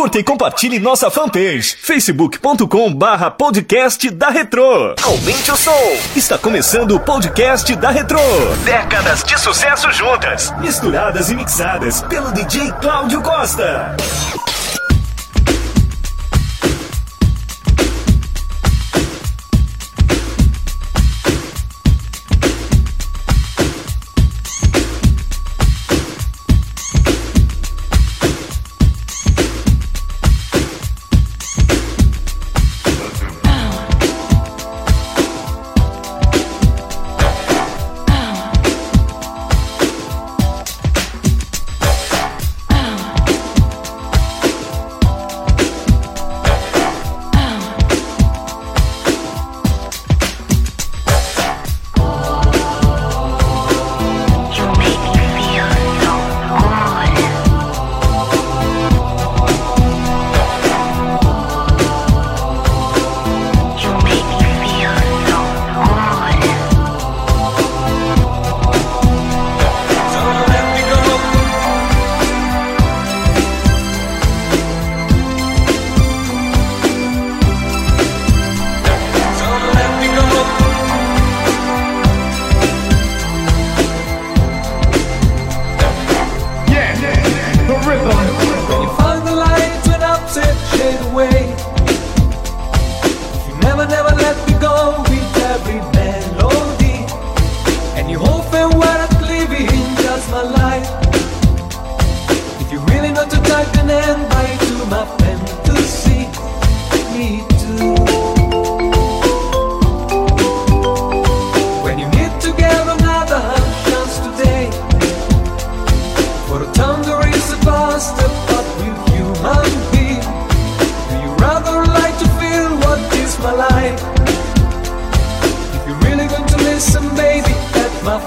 Curta 0.00 0.18
e 0.18 0.24
compartilhe 0.24 0.78
nossa 0.78 1.10
fanpage, 1.10 1.76
facebook.com 1.78 2.94
barra 2.94 3.30
podcast 3.30 4.08
da 4.08 4.30
Retro. 4.30 4.94
Aumente 5.02 5.52
o 5.52 5.56
som. 5.56 5.76
Está 6.16 6.38
começando 6.38 6.92
o 6.92 7.00
podcast 7.00 7.76
da 7.76 7.90
Retro. 7.90 8.18
Décadas 8.64 9.22
de 9.22 9.38
sucesso 9.38 9.92
juntas, 9.92 10.54
misturadas 10.58 11.28
e 11.30 11.34
mixadas 11.34 12.00
pelo 12.04 12.32
DJ 12.32 12.72
Cláudio 12.80 13.20
Costa. 13.20 13.94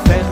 felt 0.07 0.22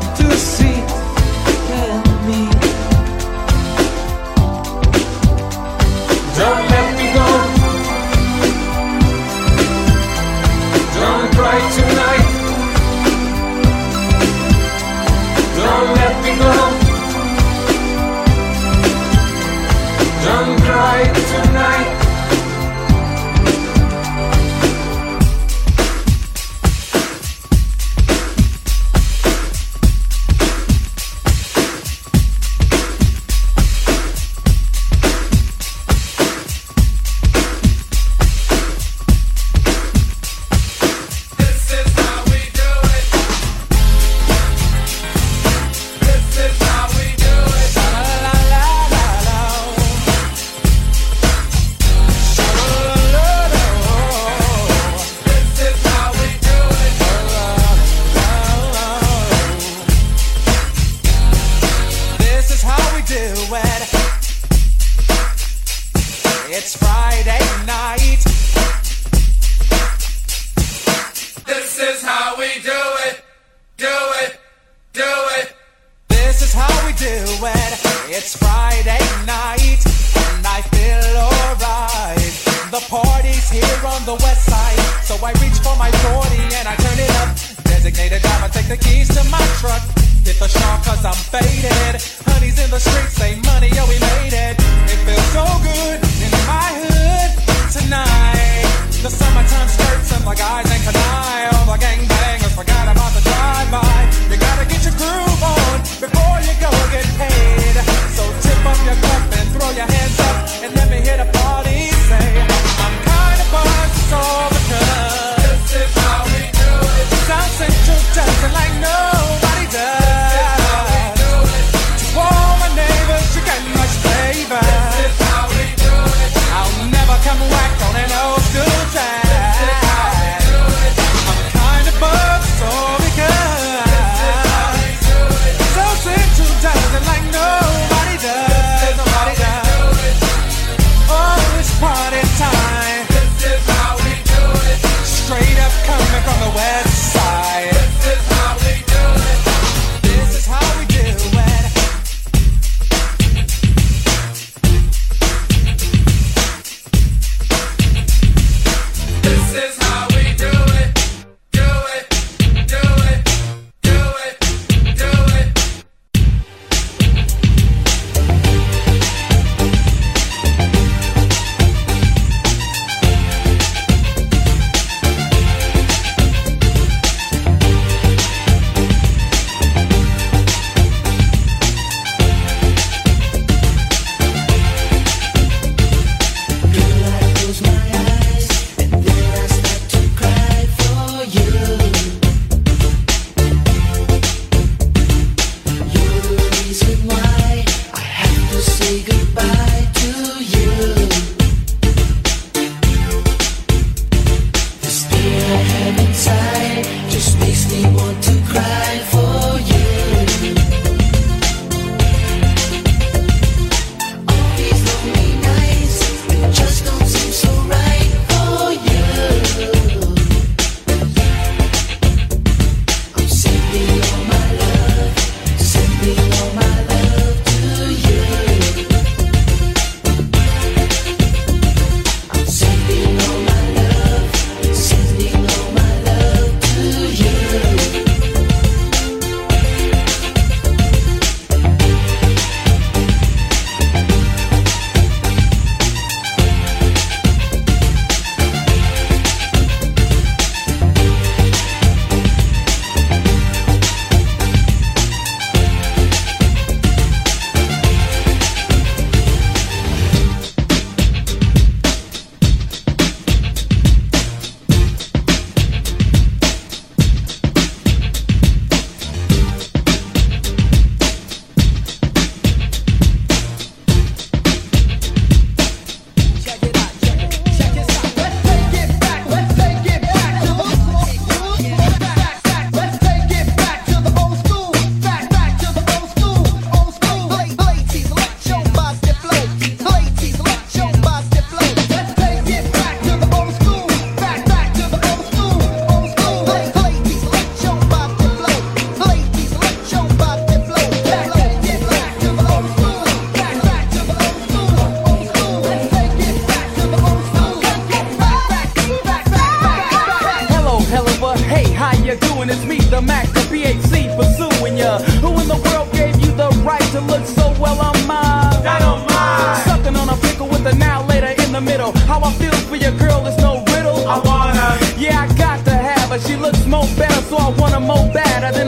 truck. 89.62 89.82
Hit 90.26 90.40
the 90.40 90.48
shop 90.48 90.84
cause 90.84 91.06
I'm 91.06 91.14
faded. 91.14 92.02
Honey's 92.26 92.58
in 92.58 92.70
the 92.72 92.80
streets, 92.80 93.16
they 93.20 93.41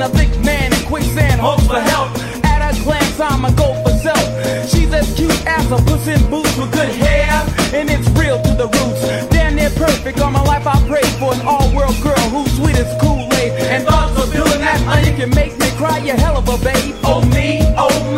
a 0.04 0.10
thick 0.10 0.32
man 0.44 0.74
in 0.74 0.86
quicksand. 0.86 1.40
Hopes 1.40 1.66
for 1.66 1.80
help. 1.80 2.10
At 2.44 2.60
a 2.60 2.84
glance, 2.84 3.20
I'ma 3.20 3.52
go 3.52 3.74
for 3.84 3.96
self. 4.04 4.24
She's 4.70 4.92
as 4.94 5.08
cute 5.16 5.32
as 5.48 5.72
a 5.72 5.78
puss 5.78 6.08
in 6.08 6.20
boots 6.30 6.56
with 6.58 6.72
good 6.74 6.90
hair, 6.90 7.32
and 7.74 7.90
it's 7.90 8.08
real 8.20 8.42
to 8.44 8.54
the 8.62 8.68
roots. 8.68 9.02
Damn 9.30 9.56
near 9.56 9.70
perfect. 9.72 10.20
All 10.20 10.32
my 10.32 10.44
life 10.44 10.68
I 10.68 10.76
prayed 10.88 11.14
for 11.20 11.34
an 11.34 11.42
all-world 11.48 11.96
girl 12.04 12.26
who's 12.34 12.52
sweet 12.58 12.78
as 12.78 12.92
Kool-Aid. 13.02 13.52
And 13.74 13.88
thoughts 13.88 14.22
of 14.22 14.32
doing 14.32 14.62
that 14.68 14.82
onion 14.88 15.16
can 15.16 15.30
make 15.30 15.58
me 15.58 15.70
cry. 15.78 16.00
You 16.00 16.14
hell 16.14 16.38
of 16.38 16.50
a 16.50 16.58
babe. 16.64 16.96
Oh 17.04 17.22
me, 17.34 17.62
oh 17.78 17.90
my. 18.12 18.13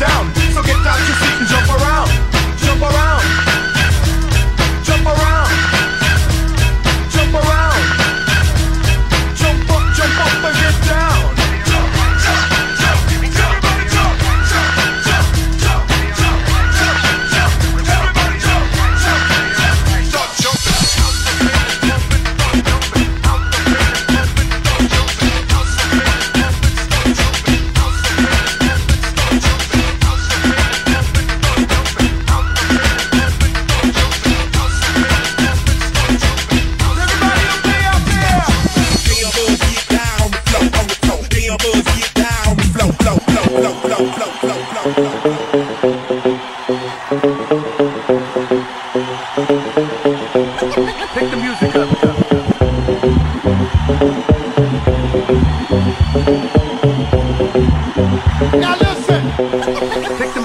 Now 0.00 0.22
listen. 0.32 0.64
Take 0.64 0.82
the 0.82 1.29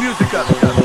music 0.06 0.36
up. 0.36 0.85